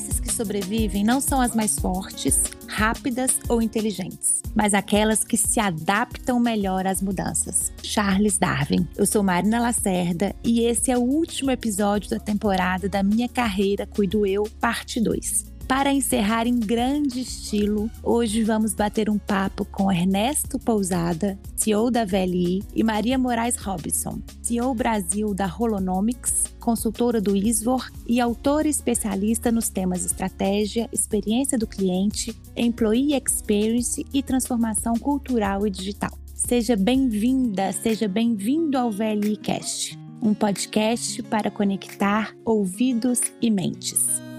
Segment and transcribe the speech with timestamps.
[0.00, 5.60] espécies que sobrevivem não são as mais fortes, rápidas ou inteligentes, mas aquelas que se
[5.60, 7.70] adaptam melhor às mudanças.
[7.82, 8.88] Charles Darwin.
[8.96, 13.86] Eu sou Marina Lacerda e esse é o último episódio da temporada da minha carreira
[13.86, 15.50] Cuido Eu, parte 2.
[15.68, 22.04] Para encerrar em grande estilo, hoje vamos bater um papo com Ernesto Pousada, CEO da
[22.04, 29.50] VLI, e Maria Moraes Robinson, CEO Brasil da Holonomics, consultora do ISVOR e autora especialista
[29.50, 36.16] nos temas estratégia, experiência do cliente, employee experience e transformação cultural e digital.
[36.34, 44.29] Seja bem-vinda, seja bem-vindo ao VLI Cast, um podcast para conectar ouvidos e mentes.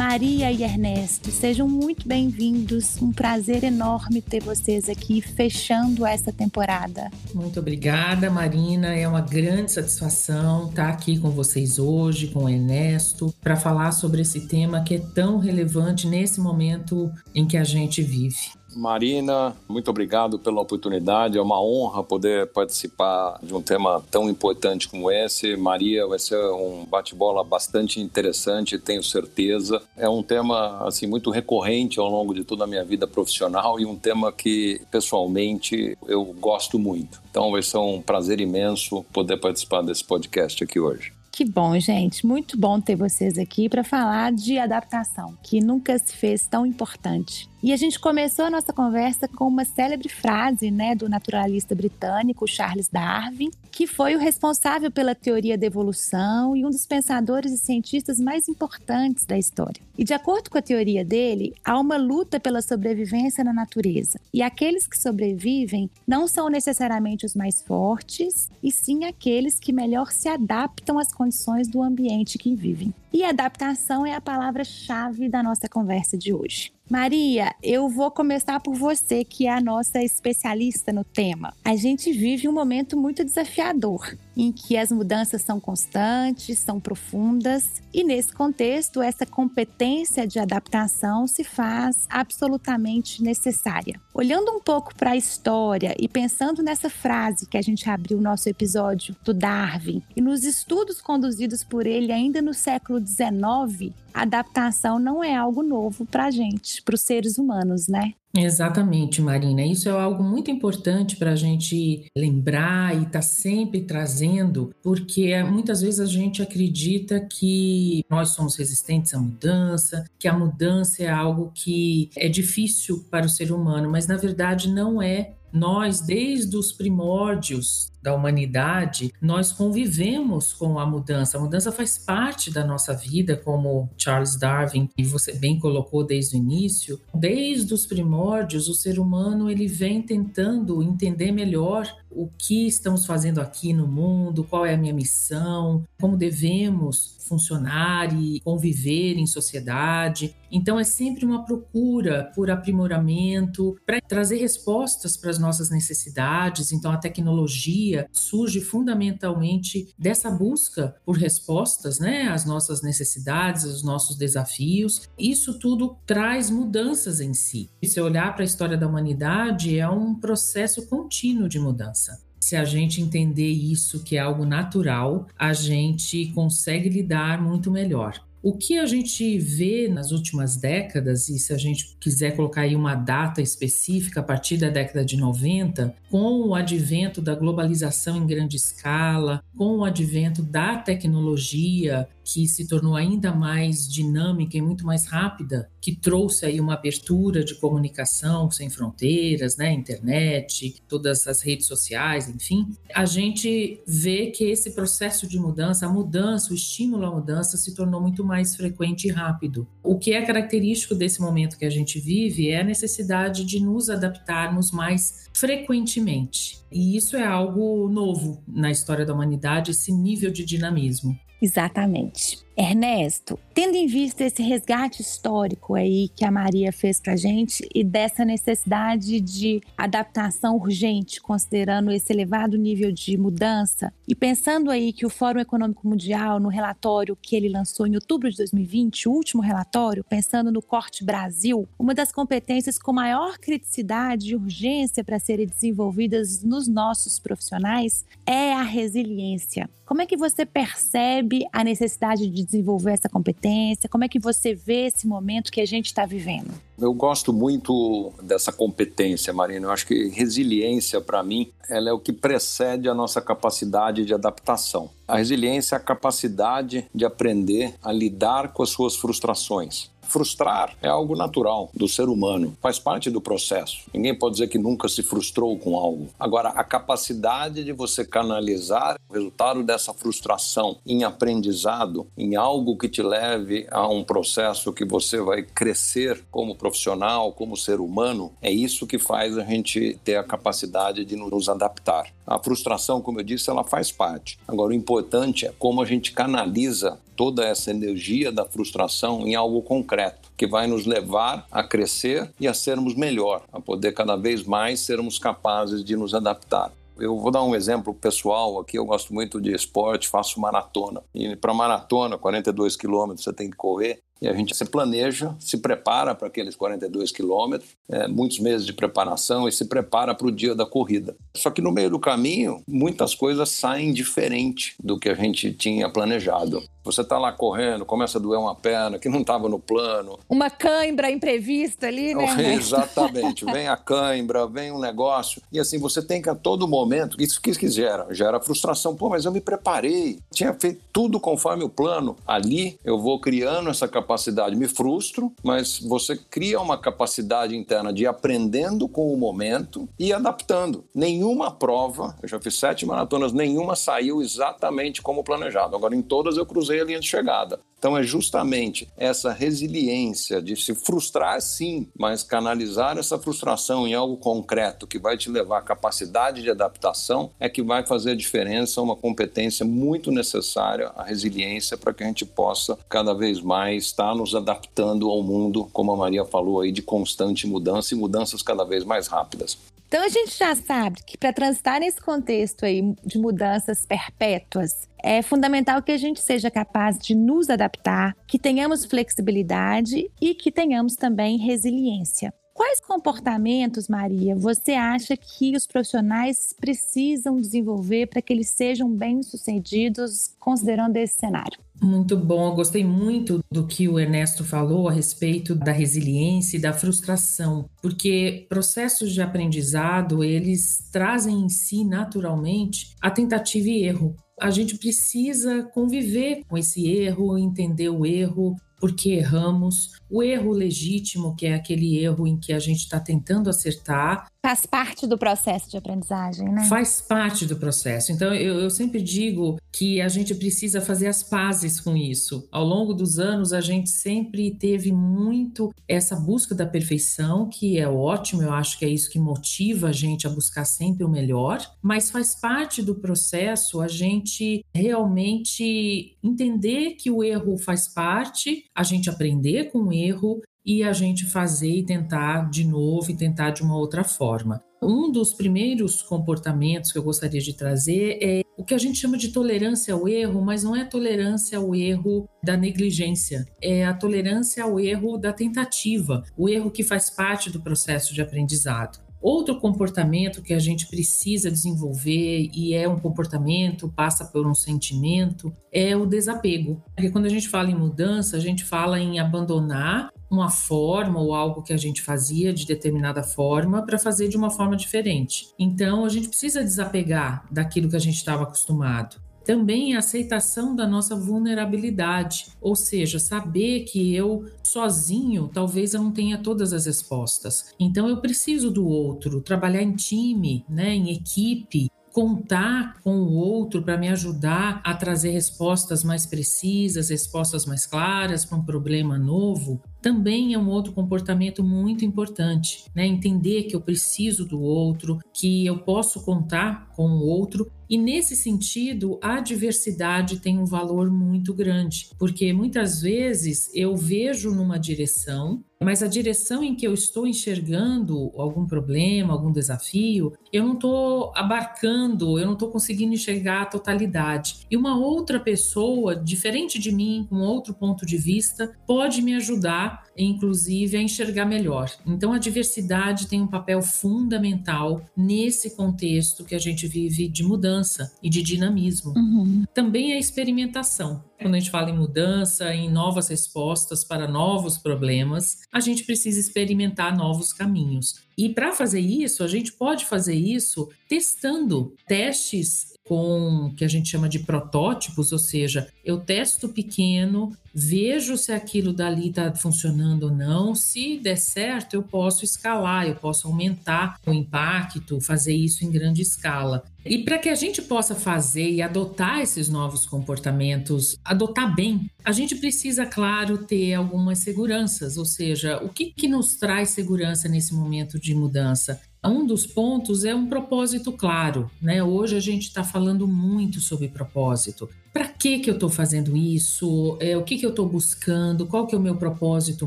[0.00, 2.96] Maria e Ernesto, sejam muito bem-vindos.
[3.02, 7.10] Um prazer enorme ter vocês aqui fechando essa temporada.
[7.34, 8.94] Muito obrigada, Marina.
[8.94, 14.22] É uma grande satisfação estar aqui com vocês hoje, com o Ernesto, para falar sobre
[14.22, 18.58] esse tema que é tão relevante nesse momento em que a gente vive.
[18.74, 21.36] Marina, muito obrigado pela oportunidade.
[21.36, 25.56] É uma honra poder participar de um tema tão importante como esse.
[25.56, 29.82] Maria, vai ser um bate-bola bastante interessante, tenho certeza.
[29.96, 33.86] É um tema assim muito recorrente ao longo de toda a minha vida profissional e
[33.86, 37.20] um tema que pessoalmente eu gosto muito.
[37.30, 41.12] Então vai ser um prazer imenso poder participar desse podcast aqui hoje.
[41.32, 42.26] Que bom, gente.
[42.26, 47.49] Muito bom ter vocês aqui para falar de adaptação, que nunca se fez tão importante.
[47.62, 52.46] E a gente começou a nossa conversa com uma célebre frase né, do naturalista britânico
[52.48, 57.58] Charles Darwin, que foi o responsável pela teoria da evolução e um dos pensadores e
[57.58, 59.82] cientistas mais importantes da história.
[59.98, 64.18] E de acordo com a teoria dele, há uma luta pela sobrevivência na natureza.
[64.32, 70.10] E aqueles que sobrevivem não são necessariamente os mais fortes, e sim aqueles que melhor
[70.12, 72.94] se adaptam às condições do ambiente que vivem.
[73.12, 76.72] E adaptação é a palavra-chave da nossa conversa de hoje.
[76.90, 81.54] Maria, eu vou começar por você, que é a nossa especialista no tema.
[81.64, 87.82] A gente vive um momento muito desafiador, em que as mudanças são constantes, são profundas,
[87.92, 94.00] e nesse contexto, essa competência de adaptação se faz absolutamente necessária.
[94.14, 98.22] Olhando um pouco para a história e pensando nessa frase que a gente abriu o
[98.22, 104.98] nosso episódio do Darwin, e nos estudos conduzidos por ele ainda no século XIX, adaptação
[104.98, 108.14] não é algo novo para a gente, para os seres humanos, né?
[108.34, 109.64] Exatamente, Marina.
[109.64, 115.42] Isso é algo muito importante para a gente lembrar e estar tá sempre trazendo, porque
[115.42, 121.08] muitas vezes a gente acredita que nós somos resistentes à mudança, que a mudança é
[121.08, 125.34] algo que é difícil para o ser humano, mas na verdade não é.
[125.52, 131.36] Nós, desde os primórdios da humanidade, nós convivemos com a mudança.
[131.36, 136.36] A mudança faz parte da nossa vida, como Charles Darwin e você bem colocou desde
[136.36, 137.00] o início.
[137.14, 143.40] Desde os primórdios, o ser humano ele vem tentando entender melhor o que estamos fazendo
[143.40, 150.34] aqui no mundo, qual é a minha missão, como devemos funcionar e conviver em sociedade.
[150.50, 156.72] Então é sempre uma procura por aprimoramento, para trazer respostas para as nossas necessidades.
[156.72, 164.16] Então a tecnologia surge fundamentalmente dessa busca por respostas, né, às nossas necessidades, aos nossos
[164.16, 165.08] desafios.
[165.18, 167.70] Isso tudo traz mudanças em si.
[167.80, 172.20] E se olhar para a história da humanidade, é um processo contínuo de mudança.
[172.40, 178.20] Se a gente entender isso, que é algo natural, a gente consegue lidar muito melhor.
[178.42, 182.74] O que a gente vê nas últimas décadas, e se a gente quiser colocar aí
[182.74, 188.26] uma data específica a partir da década de 90, com o advento da globalização em
[188.26, 194.86] grande escala, com o advento da tecnologia, que se tornou ainda mais dinâmica e muito
[194.86, 201.40] mais rápida, que trouxe aí uma abertura de comunicação sem fronteiras, né, internet, todas as
[201.40, 207.06] redes sociais, enfim, a gente vê que esse processo de mudança, a mudança, o estímulo
[207.06, 209.66] à mudança se tornou muito mais frequente e rápido.
[209.82, 213.88] O que é característico desse momento que a gente vive é a necessidade de nos
[213.88, 216.60] adaptarmos mais frequentemente.
[216.70, 221.18] E isso é algo novo na história da humanidade, esse nível de dinamismo.
[221.40, 222.38] Exatamente.
[222.56, 227.82] Ernesto, tendo em vista esse resgate histórico aí que a Maria fez para gente e
[227.82, 235.06] dessa necessidade de adaptação urgente, considerando esse elevado nível de mudança, e pensando aí que
[235.06, 239.42] o Fórum Econômico Mundial, no relatório que ele lançou em outubro de 2020, o último
[239.42, 245.46] relatório, pensando no corte Brasil, uma das competências com maior criticidade e urgência para serem
[245.46, 249.68] desenvolvidas nos nossos profissionais é a resiliência.
[249.86, 253.88] Como é que você percebe a necessidade de desenvolver essa competência?
[253.88, 256.50] Como é que você vê esse momento que a gente está vivendo?
[256.78, 259.66] Eu gosto muito dessa competência, Marina.
[259.66, 264.14] Eu acho que resiliência, para mim, ela é o que precede a nossa capacidade de
[264.14, 264.90] adaptação.
[265.06, 269.90] A resiliência é a capacidade de aprender a lidar com as suas frustrações.
[270.10, 273.82] Frustrar é algo natural do ser humano, faz parte do processo.
[273.94, 276.08] Ninguém pode dizer que nunca se frustrou com algo.
[276.18, 282.88] Agora, a capacidade de você canalizar o resultado dessa frustração em aprendizado, em algo que
[282.88, 288.50] te leve a um processo que você vai crescer como profissional, como ser humano, é
[288.50, 292.12] isso que faz a gente ter a capacidade de nos adaptar.
[292.26, 294.38] A frustração, como eu disse, ela faz parte.
[294.46, 299.60] Agora, o importante é como a gente canaliza toda essa energia da frustração em algo
[299.60, 304.42] concreto, que vai nos levar a crescer e a sermos melhor, a poder cada vez
[304.42, 306.72] mais sermos capazes de nos adaptar.
[306.98, 308.78] Eu vou dar um exemplo pessoal aqui.
[308.78, 311.02] Eu gosto muito de esporte, faço maratona.
[311.14, 313.98] E para maratona, 42 quilômetros, você tem que correr.
[314.20, 318.72] E a gente se planeja, se prepara para aqueles 42 quilômetros, é, muitos meses de
[318.72, 321.16] preparação e se prepara para o dia da corrida.
[321.34, 325.88] Só que no meio do caminho, muitas coisas saem diferente do que a gente tinha
[325.88, 326.62] planejado.
[326.82, 330.18] Você está lá correndo, começa a doer uma perna que não estava no plano.
[330.28, 332.26] Uma cãibra imprevista ali, né?
[332.56, 333.44] Exatamente.
[333.44, 335.42] vem a cãibra, vem um negócio.
[335.52, 338.96] E assim, você tem que a todo momento, isso que gera, gera frustração.
[338.96, 342.16] Pô, mas eu me preparei, tinha feito tudo conforme o plano.
[342.26, 344.09] Ali eu vou criando essa capacidade,
[344.56, 350.12] me frustro, mas você cria uma capacidade interna de ir aprendendo com o momento e
[350.12, 350.84] adaptando.
[350.94, 355.76] Nenhuma prova, eu já fiz sete maratonas, nenhuma saiu exatamente como planejado.
[355.76, 357.60] Agora, em todas eu cruzei cruzei a linha de chegada.
[357.80, 364.18] Então é justamente essa resiliência de se frustrar sim, mas canalizar essa frustração em algo
[364.18, 368.82] concreto que vai te levar à capacidade de adaptação é que vai fazer a diferença,
[368.82, 374.14] uma competência muito necessária, a resiliência para que a gente possa cada vez mais estar
[374.14, 378.64] nos adaptando ao mundo, como a Maria falou aí, de constante mudança e mudanças cada
[378.64, 379.58] vez mais rápidas.
[379.86, 385.20] Então a gente já sabe que para transitar nesse contexto aí de mudanças perpétuas, é
[385.20, 390.94] fundamental que a gente seja capaz de nos adaptar, que tenhamos flexibilidade e que tenhamos
[390.94, 392.32] também resiliência.
[392.60, 400.34] Quais comportamentos, Maria, você acha que os profissionais precisam desenvolver para que eles sejam bem-sucedidos
[400.38, 401.58] considerando esse cenário?
[401.82, 406.60] Muito bom, eu gostei muito do que o Ernesto falou a respeito da resiliência e
[406.60, 414.14] da frustração, porque processos de aprendizado, eles trazem em si naturalmente a tentativa e erro.
[414.38, 421.36] A gente precisa conviver com esse erro, entender o erro, porque erramos, o erro legítimo,
[421.36, 424.26] que é aquele erro em que a gente está tentando acertar.
[424.42, 426.64] Faz parte do processo de aprendizagem, né?
[426.64, 428.10] Faz parte do processo.
[428.10, 432.48] Então, eu, eu sempre digo que a gente precisa fazer as pazes com isso.
[432.50, 437.86] Ao longo dos anos, a gente sempre teve muito essa busca da perfeição, que é
[437.86, 441.60] ótimo, eu acho que é isso que motiva a gente a buscar sempre o melhor,
[441.82, 448.82] mas faz parte do processo a gente realmente entender que o erro faz parte, a
[448.82, 453.50] gente aprender com o erro e a gente fazer e tentar de novo e tentar
[453.50, 454.62] de uma outra forma.
[454.82, 459.18] Um dos primeiros comportamentos que eu gostaria de trazer é o que a gente chama
[459.18, 464.64] de tolerância ao erro, mas não é tolerância ao erro da negligência, é a tolerância
[464.64, 469.09] ao erro da tentativa, o erro que faz parte do processo de aprendizado.
[469.20, 475.52] Outro comportamento que a gente precisa desenvolver e é um comportamento, passa por um sentimento,
[475.70, 476.82] é o desapego.
[476.94, 481.34] Porque quando a gente fala em mudança, a gente fala em abandonar uma forma ou
[481.34, 485.48] algo que a gente fazia de determinada forma para fazer de uma forma diferente.
[485.58, 489.20] Então a gente precisa desapegar daquilo que a gente estava acostumado.
[489.44, 496.12] Também a aceitação da nossa vulnerabilidade, ou seja, saber que eu sozinho talvez eu não
[496.12, 497.74] tenha todas as respostas.
[497.78, 503.82] Então eu preciso do outro, trabalhar em time, né, em equipe, contar com o outro
[503.82, 509.80] para me ajudar a trazer respostas mais precisas, respostas mais claras para um problema novo,
[510.00, 513.06] também é um outro comportamento muito importante, né?
[513.06, 518.36] Entender que eu preciso do outro, que eu posso contar com o outro e nesse
[518.36, 525.64] sentido, a diversidade tem um valor muito grande, porque muitas vezes eu vejo numa direção,
[525.82, 531.32] mas a direção em que eu estou enxergando algum problema, algum desafio, eu não estou
[531.34, 534.66] abarcando, eu não estou conseguindo enxergar a totalidade.
[534.70, 539.89] E uma outra pessoa, diferente de mim, com outro ponto de vista, pode me ajudar,
[540.16, 541.90] inclusive, a enxergar melhor.
[542.06, 548.12] Então, a diversidade tem um papel fundamental nesse contexto que a gente vive de mudança
[548.22, 549.12] e de dinamismo.
[549.16, 549.64] Uhum.
[549.74, 551.22] Também a experimentação.
[551.40, 556.38] Quando a gente fala em mudança, em novas respostas para novos problemas, a gente precisa
[556.38, 558.20] experimentar novos caminhos.
[558.36, 564.08] E para fazer isso, a gente pode fazer isso testando testes com que a gente
[564.08, 570.30] chama de protótipos, ou seja, eu testo pequeno, vejo se aquilo dali está funcionando ou
[570.30, 570.76] não.
[570.76, 576.22] Se der certo, eu posso escalar, eu posso aumentar o impacto, fazer isso em grande
[576.22, 576.84] escala.
[577.04, 582.30] E para que a gente possa fazer e adotar esses novos comportamentos, adotar bem, a
[582.30, 587.74] gente precisa, claro, ter algumas seguranças, ou seja, o que, que nos traz segurança nesse
[587.74, 589.00] momento de mudança?
[589.28, 592.02] Um dos pontos é um propósito claro, né?
[592.02, 594.88] Hoje a gente está falando muito sobre propósito.
[595.12, 597.18] Para que que eu estou fazendo isso?
[597.20, 598.66] É, o que que eu estou buscando?
[598.66, 599.86] Qual que é o meu propósito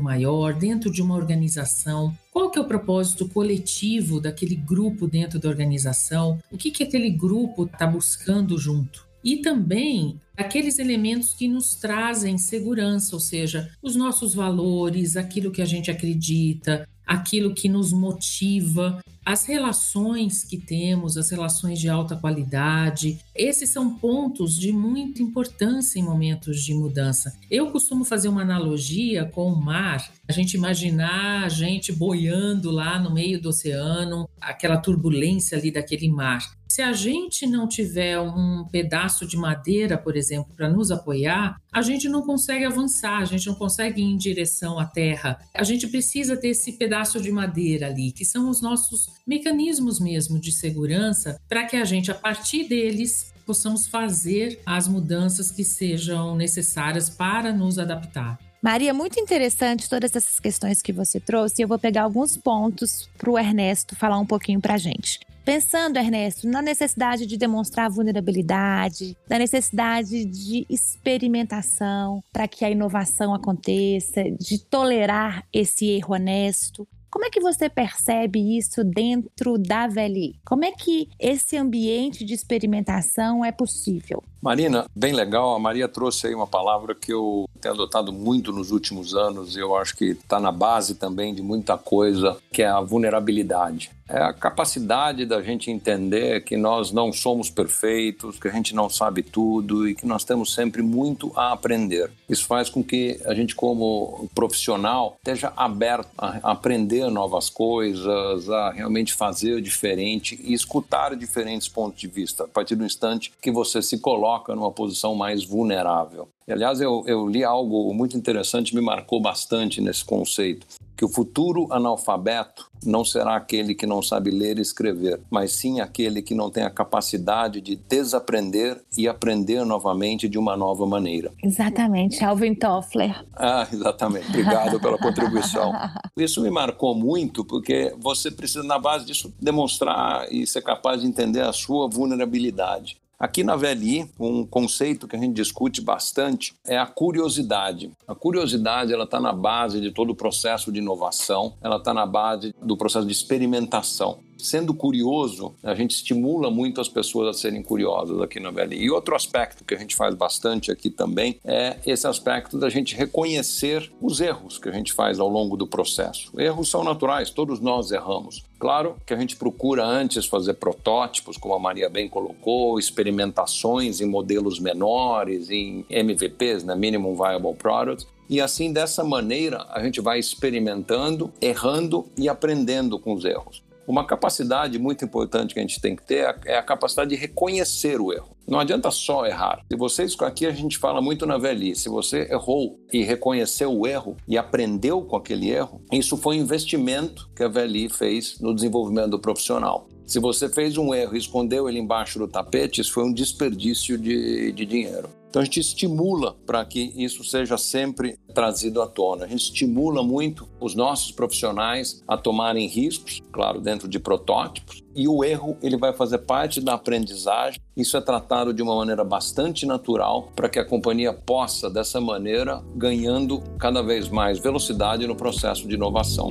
[0.00, 2.16] maior dentro de uma organização?
[2.32, 6.38] Qual que é o propósito coletivo daquele grupo dentro da organização?
[6.52, 9.04] O que que aquele grupo está buscando junto?
[9.24, 15.62] E também aqueles elementos que nos trazem segurança, ou seja, os nossos valores, aquilo que
[15.62, 22.14] a gente acredita, aquilo que nos motiva, as relações que temos, as relações de alta
[22.14, 23.18] qualidade.
[23.34, 27.34] Esses são pontos de muita importância em momentos de mudança.
[27.50, 32.98] Eu costumo fazer uma analogia com o mar, a gente imaginar a gente boiando lá
[32.98, 36.42] no meio do oceano, aquela turbulência ali daquele mar.
[36.68, 41.82] Se a gente não tiver um pedaço de madeira, por exemplo, para nos apoiar, a
[41.82, 45.40] gente não consegue avançar, a gente não consegue ir em direção à terra.
[45.52, 50.38] A gente precisa ter esse pedaço de madeira ali, que são os nossos mecanismos mesmo
[50.38, 56.36] de segurança, para que a gente, a partir deles, possamos fazer as mudanças que sejam
[56.36, 58.38] necessárias para nos adaptar.
[58.64, 61.60] Maria, muito interessante todas essas questões que você trouxe.
[61.60, 65.20] Eu vou pegar alguns pontos para o Ernesto falar um pouquinho para a gente.
[65.44, 73.34] Pensando, Ernesto, na necessidade de demonstrar vulnerabilidade, na necessidade de experimentação para que a inovação
[73.34, 76.88] aconteça, de tolerar esse erro honesto.
[77.10, 80.40] Como é que você percebe isso dentro da VLI?
[80.42, 84.24] Como é que esse ambiente de experimentação é possível?
[84.44, 85.54] Marina, bem legal.
[85.54, 89.58] A Maria trouxe aí uma palavra que eu tenho adotado muito nos últimos anos e
[89.58, 94.18] eu acho que está na base também de muita coisa, que é a vulnerabilidade é
[94.18, 99.22] a capacidade da gente entender que nós não somos perfeitos, que a gente não sabe
[99.22, 102.10] tudo e que nós temos sempre muito a aprender.
[102.28, 108.72] Isso faz com que a gente, como profissional, esteja aberto a aprender novas coisas, a
[108.72, 113.80] realmente fazer diferente e escutar diferentes pontos de vista, a partir do instante que você
[113.80, 116.28] se coloca numa posição mais vulnerável.
[116.46, 121.08] E, aliás, eu, eu li algo muito interessante, me marcou bastante nesse conceito, que o
[121.08, 126.34] futuro analfabeto não será aquele que não sabe ler e escrever, mas sim aquele que
[126.34, 131.32] não tem a capacidade de desaprender e aprender novamente de uma nova maneira.
[131.42, 133.24] Exatamente, Alvin Toffler.
[133.34, 134.28] Ah, exatamente.
[134.28, 135.72] Obrigado pela contribuição.
[136.16, 141.06] Isso me marcou muito porque você precisa, na base disso, demonstrar e ser capaz de
[141.06, 142.98] entender a sua vulnerabilidade.
[143.24, 147.90] Aqui na VLI, um conceito que a gente discute bastante é a curiosidade.
[148.06, 152.04] A curiosidade ela está na base de todo o processo de inovação, ela está na
[152.04, 157.62] base do processo de experimentação sendo curioso, a gente estimula muito as pessoas a serem
[157.62, 158.76] curiosas aqui na VLI.
[158.76, 162.94] E outro aspecto que a gente faz bastante aqui também é esse aspecto da gente
[162.94, 166.30] reconhecer os erros que a gente faz ao longo do processo.
[166.38, 168.44] Erros são naturais, todos nós erramos.
[168.58, 174.06] Claro que a gente procura antes fazer protótipos, como a Maria bem colocou, experimentações em
[174.06, 180.18] modelos menores, em MVPs, né, Minimum Viable Products, e assim, dessa maneira, a gente vai
[180.18, 183.62] experimentando, errando e aprendendo com os erros.
[183.86, 188.00] Uma capacidade muito importante que a gente tem que ter é a capacidade de reconhecer
[188.00, 188.34] o erro.
[188.46, 189.60] Não adianta só errar.
[189.70, 193.86] Se vocês aqui a gente fala muito na velhice, se você errou e reconheceu o
[193.86, 198.54] erro e aprendeu com aquele erro, isso foi um investimento que a Veli fez no
[198.54, 199.86] desenvolvimento do profissional.
[200.06, 203.96] Se você fez um erro e escondeu ele embaixo do tapete, isso foi um desperdício
[203.96, 205.08] de, de dinheiro.
[205.34, 209.24] Então a gente estimula para que isso seja sempre trazido à tona.
[209.24, 215.08] A gente estimula muito os nossos profissionais a tomarem riscos, claro, dentro de protótipos, e
[215.08, 217.60] o erro ele vai fazer parte da aprendizagem.
[217.76, 222.62] Isso é tratado de uma maneira bastante natural para que a companhia possa dessa maneira
[222.76, 226.28] ganhando cada vez mais velocidade no processo de inovação.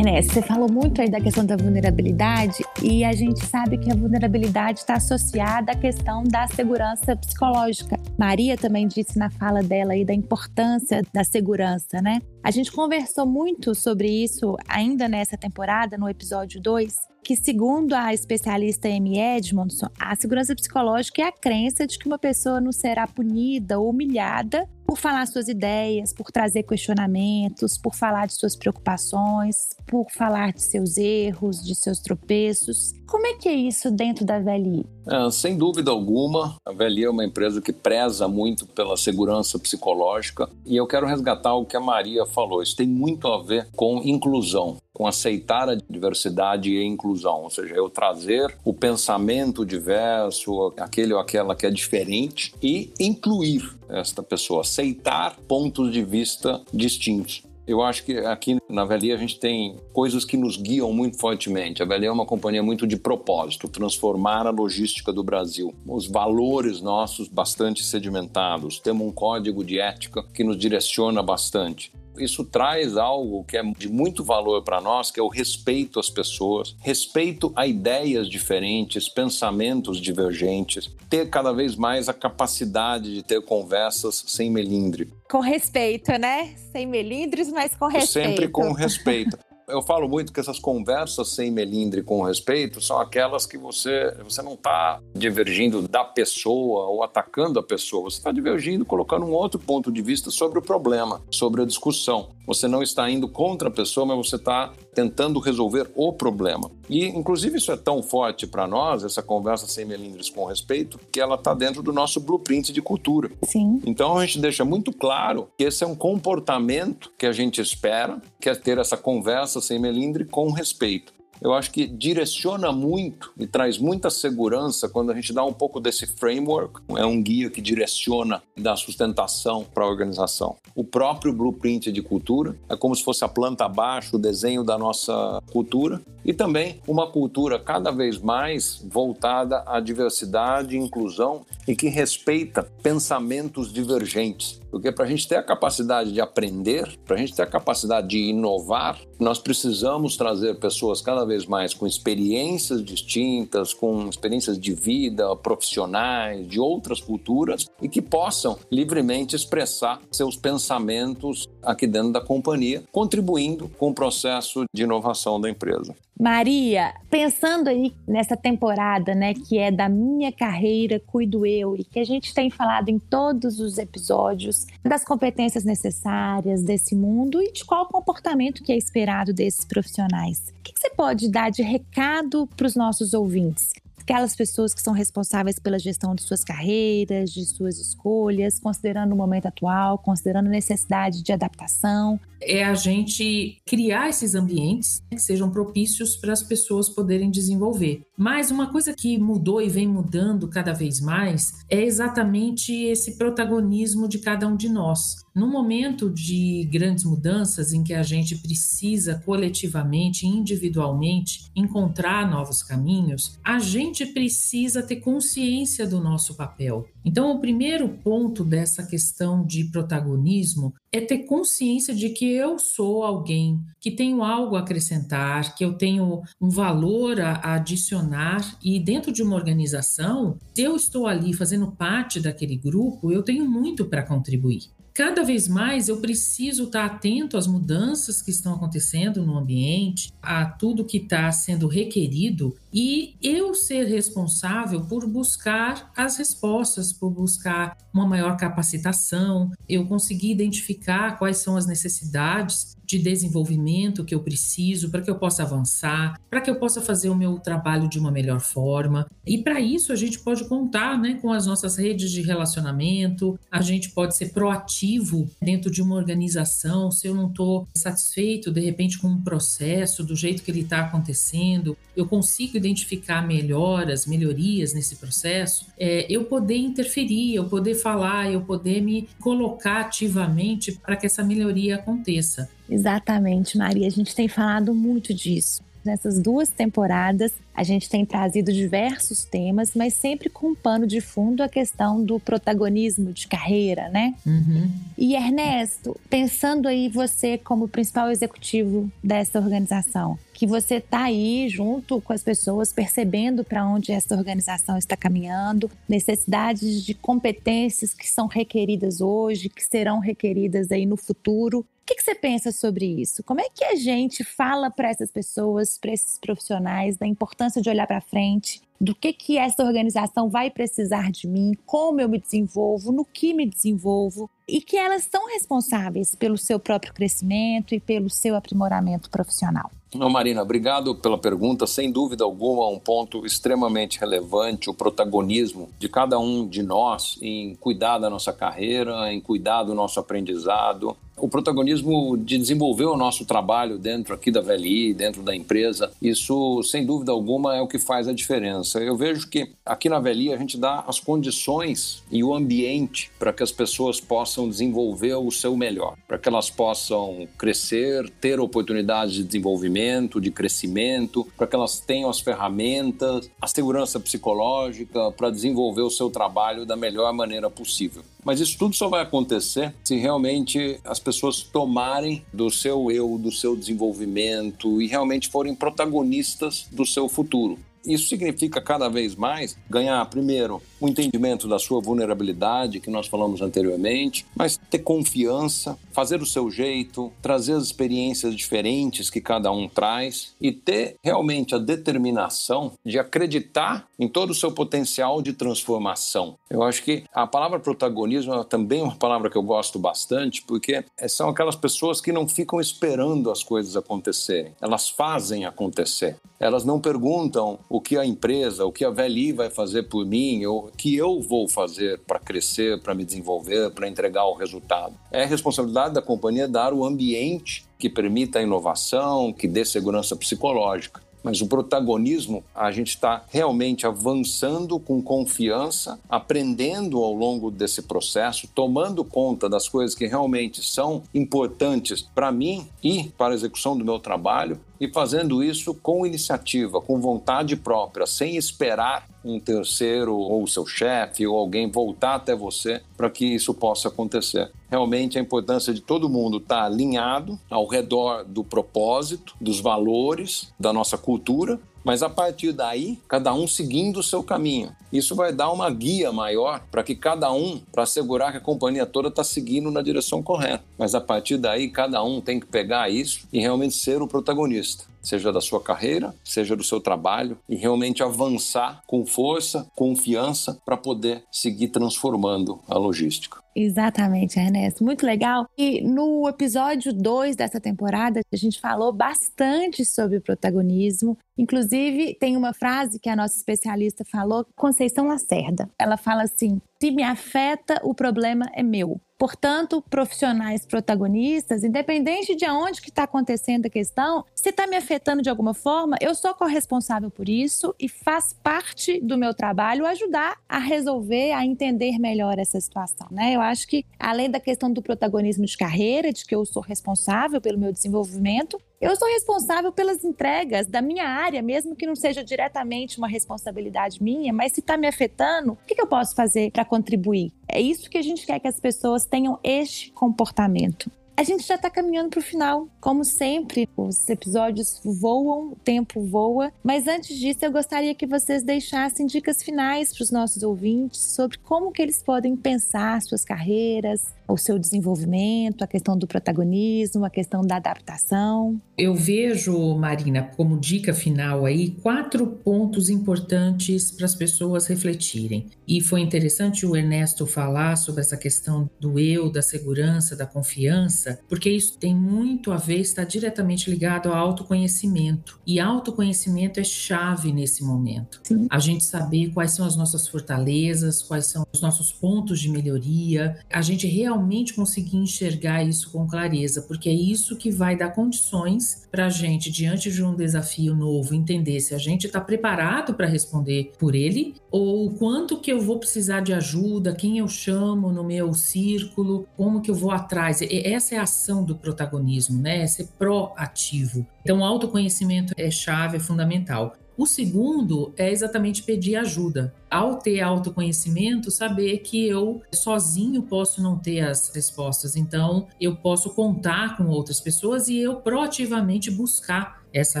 [0.22, 4.80] Você falou muito aí da questão da vulnerabilidade e a gente sabe que a vulnerabilidade
[4.80, 8.00] está associada à questão da segurança psicológica.
[8.18, 12.20] Maria também disse na fala dela aí da importância da segurança, né?
[12.42, 18.14] A gente conversou muito sobre isso ainda nessa temporada, no episódio 2, que, segundo a
[18.14, 23.06] especialista Amy Edmondson, a segurança psicológica é a crença de que uma pessoa não será
[23.06, 29.76] punida ou humilhada por falar suas ideias, por trazer questionamentos, por falar de suas preocupações,
[29.86, 32.92] por falar de seus erros, de seus tropeços.
[33.06, 34.95] Como é que é isso dentro da VLI?
[35.08, 40.48] É, sem dúvida alguma, a VLI é uma empresa que preza muito pela segurança psicológica
[40.64, 42.62] e eu quero resgatar o que a Maria falou.
[42.62, 47.50] Isso tem muito a ver com inclusão com aceitar a diversidade e a inclusão, ou
[47.50, 54.22] seja, eu trazer o pensamento diverso, aquele ou aquela que é diferente e incluir esta
[54.22, 57.42] pessoa, aceitar pontos de vista distintos.
[57.66, 61.82] Eu acho que aqui na Velia a gente tem coisas que nos guiam muito fortemente.
[61.82, 65.74] A Velia é uma companhia muito de propósito, transformar a logística do Brasil.
[65.84, 72.44] Os valores nossos bastante sedimentados, temos um código de ética que nos direciona bastante isso
[72.44, 76.76] traz algo que é de muito valor para nós, que é o respeito às pessoas,
[76.80, 84.24] respeito a ideias diferentes, pensamentos divergentes, ter cada vez mais a capacidade de ter conversas
[84.26, 85.12] sem melindre.
[85.30, 86.54] Com respeito, né?
[86.72, 88.28] Sem melindres, mas com respeito.
[88.28, 89.38] Sempre com respeito.
[89.68, 94.40] Eu falo muito que essas conversas sem melindre com respeito são aquelas que você, você
[94.40, 99.58] não está divergindo da pessoa ou atacando a pessoa, você está divergindo colocando um outro
[99.58, 102.28] ponto de vista sobre o problema, sobre a discussão.
[102.46, 106.70] Você não está indo contra a pessoa, mas você está tentando resolver o problema.
[106.88, 111.20] E, inclusive, isso é tão forte para nós, essa conversa sem melindres com respeito, que
[111.20, 113.30] ela está dentro do nosso blueprint de cultura.
[113.42, 113.82] Sim.
[113.84, 118.22] Então, a gente deixa muito claro que esse é um comportamento que a gente espera,
[118.40, 123.46] que é ter essa conversa sem melindre com respeito eu acho que direciona muito e
[123.46, 126.80] traz muita segurança quando a gente dá um pouco desse framework.
[126.96, 130.56] É um guia que direciona e dá sustentação para a organização.
[130.74, 134.78] O próprio blueprint de cultura é como se fosse a planta abaixo, o desenho da
[134.78, 141.76] nossa cultura e também uma cultura cada vez mais voltada à diversidade e inclusão e
[141.76, 144.60] que respeita pensamentos divergentes.
[144.70, 148.08] Porque para a gente ter a capacidade de aprender, para a gente ter a capacidade
[148.08, 154.74] de inovar, nós precisamos trazer pessoas cada vez mais com experiências distintas, com experiências de
[154.74, 162.20] vida, profissionais, de outras culturas e que possam livremente expressar seus pensamentos aqui dentro da
[162.20, 165.94] companhia, contribuindo com o processo de inovação da empresa.
[166.18, 171.98] Maria, pensando aí nessa temporada, né, que é da minha carreira, cuido eu, e que
[171.98, 177.64] a gente tem falado em todos os episódios das competências necessárias desse mundo e de
[177.64, 180.52] qual comportamento que é esperado desses profissionais.
[180.58, 183.70] O que você pode dar de recado para os nossos ouvintes?
[184.06, 189.16] aquelas pessoas que são responsáveis pela gestão de suas carreiras, de suas escolhas, considerando o
[189.16, 192.18] momento atual, considerando a necessidade de adaptação.
[192.40, 198.02] É a gente criar esses ambientes que sejam propícios para as pessoas poderem desenvolver.
[198.16, 204.08] Mas uma coisa que mudou e vem mudando cada vez mais é exatamente esse protagonismo
[204.08, 205.16] de cada um de nós.
[205.34, 213.38] No momento de grandes mudanças em que a gente precisa coletivamente, individualmente, encontrar novos caminhos,
[213.44, 216.86] a gente precisa ter consciência do nosso papel.
[217.08, 223.04] Então, o primeiro ponto dessa questão de protagonismo é ter consciência de que eu sou
[223.04, 229.12] alguém que tenho algo a acrescentar, que eu tenho um valor a adicionar e dentro
[229.12, 234.02] de uma organização, se eu estou ali fazendo parte daquele grupo, eu tenho muito para
[234.02, 234.62] contribuir.
[234.96, 240.46] Cada vez mais eu preciso estar atento às mudanças que estão acontecendo no ambiente, a
[240.46, 247.74] tudo que está sendo requerido e eu ser responsável por buscar as respostas, por buscar
[247.90, 254.90] uma maior capacitação, eu conseguir identificar quais são as necessidades de desenvolvimento que eu preciso
[254.90, 258.12] para que eu possa avançar, para que eu possa fazer o meu trabalho de uma
[258.12, 259.10] melhor forma.
[259.26, 263.60] E para isso a gente pode contar né, com as nossas redes de relacionamento, a
[263.60, 266.90] gente pode ser proativo dentro de uma organização.
[266.92, 270.80] Se eu não estou satisfeito, de repente, com um processo, do jeito que ele está
[270.80, 278.30] acontecendo, eu consigo identificar melhoras, melhorias nesse processo, é, eu poder interferir, eu poder falar,
[278.30, 282.48] eu poder me colocar ativamente para que essa melhoria aconteça.
[282.68, 283.86] Exatamente, Maria.
[283.86, 285.64] A gente tem falado muito disso.
[285.86, 291.00] Nessas duas temporadas, a gente tem trazido diversos temas, mas sempre com um pano de
[291.00, 294.12] fundo a questão do protagonismo de carreira, né?
[294.26, 294.68] Uhum.
[294.98, 301.98] E Ernesto, pensando aí você como principal executivo dessa organização, que você está aí junto
[302.02, 308.26] com as pessoas, percebendo para onde essa organização está caminhando, necessidades de competências que são
[308.26, 311.60] requeridas hoje, que serão requeridas aí no futuro.
[311.60, 313.24] O que, que, você pensa sobre isso?
[313.24, 317.70] Como é que a gente fala para essas pessoas, para esses profissionais, da importância de
[317.70, 322.18] olhar para frente, do que, que essa organização vai precisar de mim, como eu me
[322.18, 327.80] desenvolvo, no que me desenvolvo, e que elas são responsáveis pelo seu próprio crescimento e
[327.80, 329.70] pelo seu aprimoramento profissional?
[329.94, 331.66] Não, Marina, obrigado pela pergunta.
[331.66, 337.54] Sem dúvida alguma, um ponto extremamente relevante, o protagonismo de cada um de nós em
[337.56, 343.24] cuidar da nossa carreira, em cuidar do nosso aprendizado, o protagonismo de desenvolver o nosso
[343.24, 347.78] trabalho dentro aqui da VLI, dentro da empresa, isso sem dúvida alguma é o que
[347.78, 348.78] faz a diferença.
[348.80, 353.32] Eu vejo que aqui na VLI a gente dá as condições e o ambiente para
[353.32, 359.14] que as pessoas possam desenvolver o seu melhor, para que elas possam crescer, ter oportunidades
[359.14, 365.82] de desenvolvimento, de crescimento, para que elas tenham as ferramentas, a segurança psicológica para desenvolver
[365.82, 368.02] o seu trabalho da melhor maneira possível.
[368.24, 373.30] Mas isso tudo só vai acontecer se realmente as pessoas tomarem do seu eu, do
[373.30, 377.58] seu desenvolvimento e realmente forem protagonistas do seu futuro.
[377.86, 383.40] Isso significa cada vez mais ganhar, primeiro, o entendimento da sua vulnerabilidade, que nós falamos
[383.40, 389.68] anteriormente, mas ter confiança, fazer o seu jeito, trazer as experiências diferentes que cada um
[389.68, 396.36] traz e ter realmente a determinação de acreditar em todo o seu potencial de transformação.
[396.50, 400.84] Eu acho que a palavra protagonismo é também uma palavra que eu gosto bastante, porque
[401.08, 406.16] são aquelas pessoas que não ficam esperando as coisas acontecerem, elas fazem acontecer.
[406.38, 410.44] Elas não perguntam o que a empresa, o que a VLI vai fazer por mim,
[410.44, 414.94] ou que eu vou fazer para crescer, para me desenvolver, para entregar o resultado.
[415.10, 421.06] É responsabilidade da companhia dar o ambiente que permita a inovação, que dê segurança psicológica
[421.26, 428.46] mas o protagonismo, a gente está realmente avançando com confiança, aprendendo ao longo desse processo,
[428.54, 433.84] tomando conta das coisas que realmente são importantes para mim e para a execução do
[433.84, 440.46] meu trabalho e fazendo isso com iniciativa, com vontade própria, sem esperar um terceiro ou
[440.46, 444.50] seu chefe ou alguém voltar até você para que isso possa acontecer.
[444.70, 450.52] Realmente a importância de todo mundo estar tá alinhado ao redor do propósito, dos valores,
[450.58, 454.74] da nossa cultura mas a partir daí, cada um seguindo o seu caminho.
[454.92, 458.84] Isso vai dar uma guia maior para que cada um, para assegurar que a companhia
[458.84, 460.64] toda está seguindo na direção correta.
[460.76, 464.84] Mas a partir daí, cada um tem que pegar isso e realmente ser o protagonista
[465.06, 470.76] seja da sua carreira, seja do seu trabalho, e realmente avançar com força, confiança, para
[470.76, 473.38] poder seguir transformando a logística.
[473.54, 474.84] Exatamente, Ernesto.
[474.84, 475.46] Muito legal.
[475.56, 481.16] E no episódio 2 dessa temporada, a gente falou bastante sobre o protagonismo.
[481.38, 485.70] Inclusive, tem uma frase que a nossa especialista falou, Conceição Lacerda.
[485.78, 489.00] Ela fala assim: se me afeta, o problema é meu.
[489.18, 495.22] Portanto, profissionais protagonistas, independente de aonde que está acontecendo a questão, se está me afetando
[495.22, 500.36] de alguma forma, eu sou corresponsável por isso e faz parte do meu trabalho ajudar
[500.48, 503.06] a resolver, a entender melhor essa situação.
[503.10, 503.34] Né?
[503.34, 507.40] Eu acho que, além da questão do protagonismo de carreira, de que eu sou responsável
[507.40, 512.22] pelo meu desenvolvimento, eu sou responsável pelas entregas da minha área, mesmo que não seja
[512.22, 516.64] diretamente uma responsabilidade minha, mas se está me afetando, o que, eu posso fazer para
[516.64, 517.32] contribuir?
[517.48, 520.90] É isso que a gente quer que as pessoas tenham este comportamento.
[521.18, 522.68] A gente já está caminhando para o final.
[522.78, 526.52] Como sempre, os episódios voam, o tempo voa.
[526.62, 531.38] Mas antes disso, eu gostaria que vocês deixassem dicas finais para os nossos ouvintes sobre
[531.38, 537.10] como que eles podem pensar suas carreiras, o seu desenvolvimento, a questão do protagonismo, a
[537.10, 538.60] questão da adaptação.
[538.76, 545.46] Eu vejo, Marina, como dica final aí, quatro pontos importantes para as pessoas refletirem.
[545.66, 551.05] E foi interessante o Ernesto falar sobre essa questão do eu, da segurança, da confiança,
[551.28, 555.38] porque isso tem muito a ver, está diretamente ligado ao autoconhecimento.
[555.46, 558.20] E autoconhecimento é chave nesse momento.
[558.22, 558.46] Sim.
[558.50, 563.38] A gente saber quais são as nossas fortalezas, quais são os nossos pontos de melhoria,
[563.52, 568.86] a gente realmente conseguir enxergar isso com clareza, porque é isso que vai dar condições
[568.90, 573.06] para a gente, diante de um desafio novo, entender se a gente está preparado para
[573.06, 578.02] responder por ele ou quanto que eu vou precisar de ajuda, quem eu chamo no
[578.02, 580.40] meu círculo, como que eu vou atrás.
[580.42, 582.62] Essa é ação do protagonismo, né?
[582.62, 584.06] É ser proativo.
[584.22, 586.76] Então, o autoconhecimento é chave, é fundamental.
[586.96, 589.52] O segundo é exatamente pedir ajuda.
[589.70, 594.96] Ao ter autoconhecimento, saber que eu sozinho posso não ter as respostas.
[594.96, 600.00] Então, eu posso contar com outras pessoas e eu proativamente buscar essa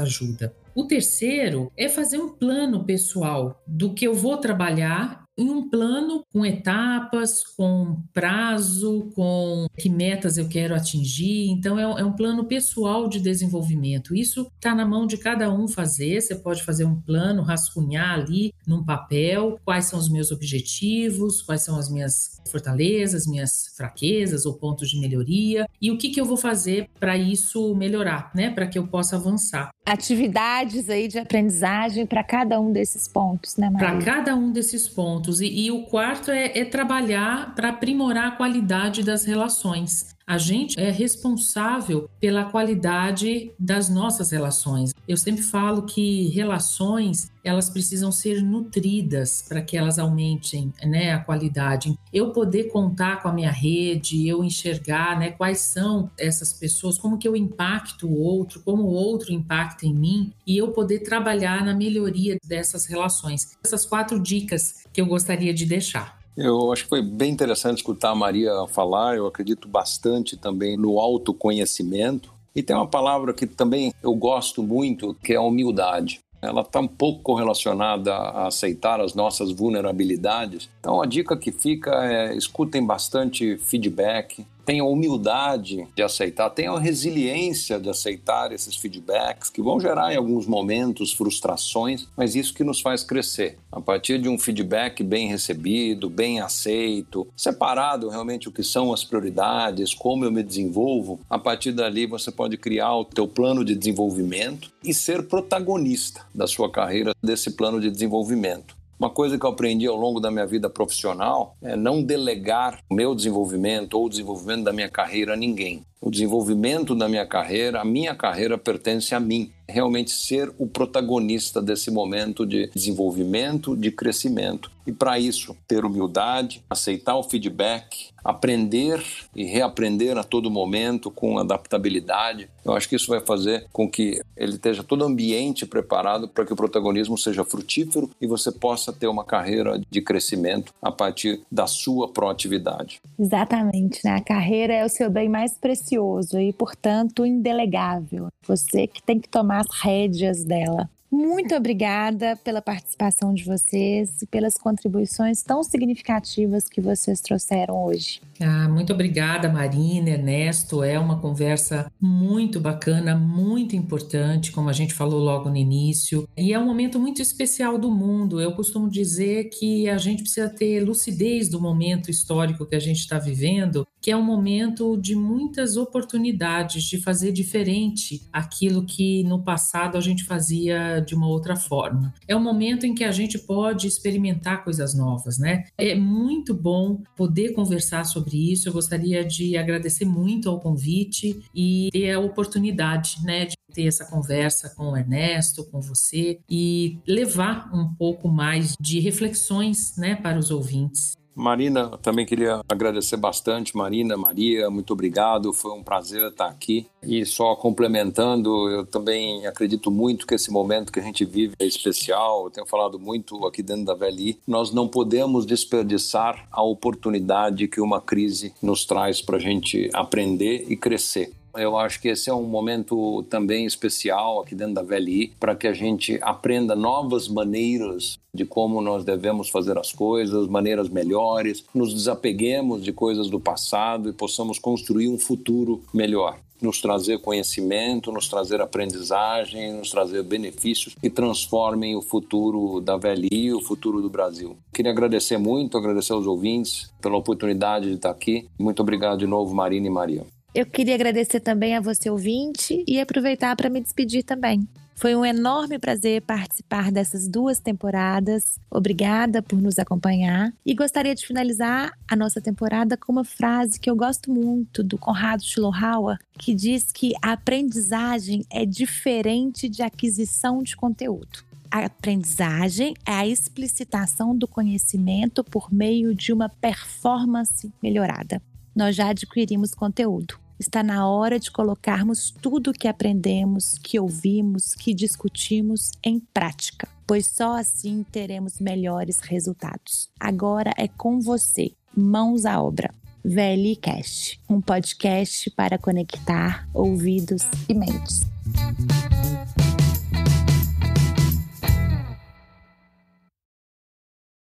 [0.00, 0.54] ajuda.
[0.74, 6.24] O terceiro é fazer um plano pessoal do que eu vou trabalhar em um plano
[6.32, 11.48] com etapas, com prazo, com que metas eu quero atingir.
[11.50, 14.14] Então, é, um é plano pessoal de desenvolvimento.
[14.14, 16.20] Isso está na mão de cada um fazer.
[16.20, 21.62] Você pode fazer um plano, rascunhar ali num papel quais são os meus objetivos, quais
[21.62, 26.24] são as minhas fortalezas, minhas fraquezas ou pontos de melhoria e o que, que eu
[26.24, 28.50] vou fazer para isso melhorar, né?
[28.50, 29.70] Para que eu possa avançar.
[29.86, 33.88] Atividades aí de aprendizagem para cada um desses pontos, né, Maria?
[33.88, 35.40] Para cada um desses pontos.
[35.40, 40.15] E, e o quarto é, é trabalhar para aprimorar a qualidade das relações.
[40.28, 44.92] A gente é responsável pela qualidade das nossas relações.
[45.06, 51.20] Eu sempre falo que relações elas precisam ser nutridas para que elas aumentem né, a
[51.20, 51.96] qualidade.
[52.12, 57.18] Eu poder contar com a minha rede, eu enxergar né, quais são essas pessoas, como
[57.18, 61.64] que eu impacto o outro, como o outro impacta em mim, e eu poder trabalhar
[61.64, 63.56] na melhoria dessas relações.
[63.64, 66.25] Essas quatro dicas que eu gostaria de deixar.
[66.36, 69.16] Eu acho que foi bem interessante escutar a Maria falar.
[69.16, 72.30] Eu acredito bastante também no autoconhecimento.
[72.54, 76.20] E tem uma palavra que também eu gosto muito, que é a humildade.
[76.42, 80.68] Ela está um pouco correlacionada a aceitar as nossas vulnerabilidades.
[80.78, 87.78] Então, a dica que fica é escutem bastante feedback, tenham humildade de aceitar, tenham resiliência
[87.78, 92.80] de aceitar esses feedbacks que vão gerar em alguns momentos frustrações, mas isso que nos
[92.80, 93.58] faz crescer.
[93.70, 99.04] A partir de um feedback bem recebido, bem aceito, separado realmente o que são as
[99.04, 103.74] prioridades, como eu me desenvolvo, a partir dali você pode criar o teu plano de
[103.76, 108.75] desenvolvimento e ser protagonista da sua carreira desse plano de desenvolvimento.
[108.98, 112.94] Uma coisa que eu aprendi ao longo da minha vida profissional é não delegar o
[112.94, 115.84] meu desenvolvimento ou o desenvolvimento da minha carreira a ninguém.
[116.00, 119.52] O desenvolvimento da minha carreira, a minha carreira pertence a mim.
[119.68, 124.70] Realmente ser o protagonista desse momento de desenvolvimento, de crescimento.
[124.86, 129.02] E para isso, ter humildade, aceitar o feedback, aprender
[129.34, 132.48] e reaprender a todo momento com adaptabilidade.
[132.64, 136.52] Eu acho que isso vai fazer com que ele esteja todo ambiente preparado para que
[136.52, 141.66] o protagonismo seja frutífero e você possa ter uma carreira de crescimento a partir da
[141.66, 143.00] sua proatividade.
[143.18, 144.16] Exatamente, né?
[144.16, 148.28] A carreira é o seu bem mais precioso e, portanto, indelegável.
[148.46, 150.88] Você que tem que tomar as rédeas dela.
[151.16, 158.20] Muito obrigada pela participação de vocês e pelas contribuições tão significativas que vocês trouxeram hoje.
[158.38, 160.82] Ah, muito obrigada, Marina, Ernesto.
[160.84, 166.28] É uma conversa muito bacana, muito importante, como a gente falou logo no início.
[166.36, 168.38] E é um momento muito especial do mundo.
[168.38, 172.98] Eu costumo dizer que a gente precisa ter lucidez do momento histórico que a gente
[172.98, 179.42] está vivendo, que é um momento de muitas oportunidades de fazer diferente aquilo que no
[179.42, 182.12] passado a gente fazia de uma outra forma.
[182.26, 185.64] É um momento em que a gente pode experimentar coisas novas, né?
[185.78, 188.68] É muito bom poder conversar sobre isso.
[188.68, 194.04] Eu gostaria de agradecer muito ao convite e ter a oportunidade, né, de ter essa
[194.06, 200.38] conversa com o Ernesto, com você e levar um pouco mais de reflexões, né, para
[200.38, 201.16] os ouvintes.
[201.36, 203.76] Marina, também queria agradecer bastante.
[203.76, 205.52] Marina, Maria, muito obrigado.
[205.52, 206.86] Foi um prazer estar aqui.
[207.02, 211.66] E só complementando, eu também acredito muito que esse momento que a gente vive é
[211.66, 212.44] especial.
[212.44, 214.38] Eu tenho falado muito aqui dentro da VLI.
[214.46, 220.64] Nós não podemos desperdiçar a oportunidade que uma crise nos traz para a gente aprender
[220.70, 221.34] e crescer.
[221.56, 225.66] Eu acho que esse é um momento também especial aqui dentro da VLI para que
[225.66, 231.94] a gente aprenda novas maneiras de como nós devemos fazer as coisas, maneiras melhores, nos
[231.94, 238.28] desapeguemos de coisas do passado e possamos construir um futuro melhor nos trazer conhecimento, nos
[238.28, 244.56] trazer aprendizagem, nos trazer benefícios que transformem o futuro da VLI o futuro do Brasil.
[244.72, 248.48] Queria agradecer muito, agradecer aos ouvintes pela oportunidade de estar aqui.
[248.58, 250.24] Muito obrigado de novo, Marina e Maria.
[250.56, 254.66] Eu queria agradecer também a você, ouvinte, e aproveitar para me despedir também.
[254.94, 258.58] Foi um enorme prazer participar dessas duas temporadas.
[258.70, 260.50] Obrigada por nos acompanhar.
[260.64, 264.96] E gostaria de finalizar a nossa temporada com uma frase que eu gosto muito do
[264.96, 271.44] Conrado Schlohauer, que diz que a aprendizagem é diferente de aquisição de conteúdo.
[271.70, 278.40] A aprendizagem é a explicitação do conhecimento por meio de uma performance melhorada.
[278.74, 280.45] Nós já adquirimos conteúdo.
[280.58, 286.88] Está na hora de colocarmos tudo o que aprendemos, que ouvimos, que discutimos em prática,
[287.06, 290.08] pois só assim teremos melhores resultados.
[290.18, 292.94] Agora é com você, mãos à obra.
[293.22, 298.20] VLCast, um podcast para conectar ouvidos e mentes.